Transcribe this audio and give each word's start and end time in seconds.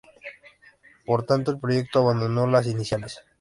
Por 1.05 1.27
tanto, 1.27 1.51
el 1.51 1.59
proyecto 1.59 1.99
abandonó 1.99 2.47
las 2.47 2.65
iniciales. 2.65 3.19